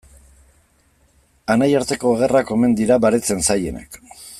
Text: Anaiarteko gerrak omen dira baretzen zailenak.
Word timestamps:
Anaiarteko 1.55 2.15
gerrak 2.23 2.51
omen 2.59 2.77
dira 2.83 3.01
baretzen 3.05 3.49
zailenak. 3.51 4.05